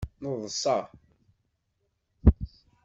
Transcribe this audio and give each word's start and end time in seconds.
Neḍsa. 0.21 0.77